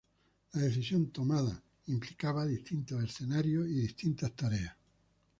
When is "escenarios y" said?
3.03-3.81